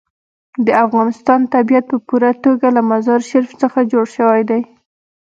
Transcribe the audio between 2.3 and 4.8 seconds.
توګه له مزارشریف څخه جوړ شوی دی.